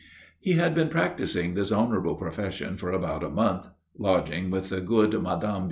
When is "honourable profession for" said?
1.71-2.91